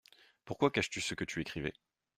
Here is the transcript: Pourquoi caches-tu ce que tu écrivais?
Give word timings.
Pourquoi 0.45 0.71
caches-tu 0.71 0.99
ce 0.99 1.13
que 1.13 1.23
tu 1.25 1.41
écrivais? 1.41 1.73